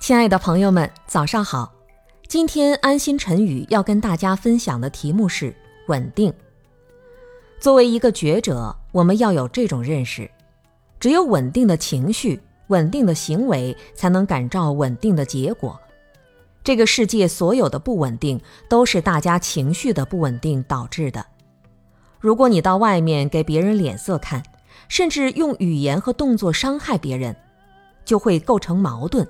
[0.00, 1.72] 亲爱的朋友们，早上好！
[2.28, 5.54] 今天安心晨语要跟大家分享的题目是
[5.86, 6.32] 稳定。
[7.60, 10.30] 作为一个觉者，我们要有这种认识：
[11.00, 15.80] 只有稳定的情绪、稳定的行为，才能感召稳定的结果。
[16.62, 21.24] 这个世界所有的不稳定，都是大家情绪的不稳定导致的。
[22.20, 24.42] 如果你到外面给别人脸色看，
[24.88, 27.36] 甚至用语言和动作伤害别人，
[28.04, 29.26] 就会构成矛盾。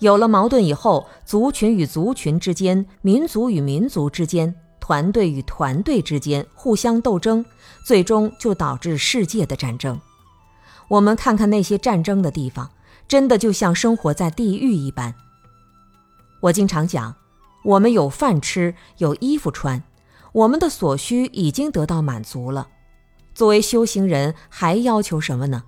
[0.00, 4.54] 有了矛盾以后，族群与族群之间、民族与民族之间、
[4.84, 7.42] 团队与团队之间互相斗争，
[7.86, 9.98] 最终就导致世界的战争。
[10.88, 12.70] 我们看看那些战争的地方，
[13.08, 15.14] 真的就像生活在地狱一般。
[16.42, 17.14] 我经常讲，
[17.64, 19.82] 我们有饭吃，有衣服穿，
[20.32, 22.68] 我们的所需已经得到满足了。
[23.34, 25.64] 作为修行人，还要求什么呢？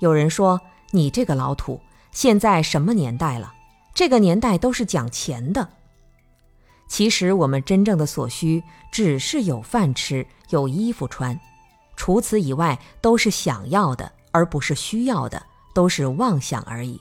[0.00, 3.54] 有人说：“你这个老土。”现在什么年代了？
[3.94, 5.68] 这个年代都是讲钱的。
[6.86, 11.38] 其实我们真正的所需只是有饭吃、有衣服穿，
[11.96, 15.42] 除此以外都是想要的，而不是需要的，
[15.74, 17.00] 都是妄想而已。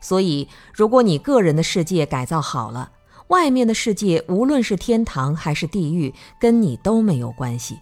[0.00, 2.92] 所以，如果你个人的世界改造好了，
[3.28, 7.78] 外面的世界无论是天堂还是地狱，跟你都没有关系。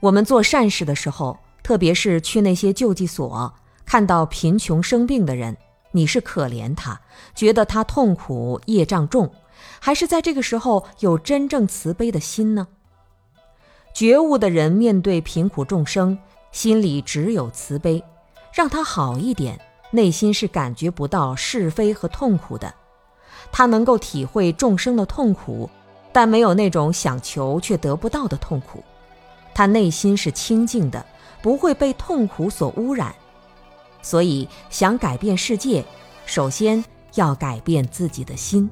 [0.00, 3.52] 我们做善事的时候，特别是去那些救济所。
[3.84, 5.56] 看到贫穷生病的人，
[5.92, 7.00] 你是可怜他，
[7.34, 9.32] 觉得他痛苦、业障重，
[9.78, 12.68] 还是在这个时候有真正慈悲的心呢？
[13.92, 16.18] 觉悟的人面对贫苦众生，
[16.52, 18.02] 心里只有慈悲，
[18.54, 19.60] 让他好一点，
[19.90, 22.72] 内心是感觉不到是非和痛苦的。
[23.50, 25.68] 他能够体会众生的痛苦，
[26.12, 28.82] 但没有那种想求却得不到的痛苦。
[29.52, 31.04] 他内心是清净的，
[31.42, 33.12] 不会被痛苦所污染。
[34.02, 35.84] 所以，想改变世界，
[36.26, 36.82] 首先
[37.14, 38.70] 要改变自己的心。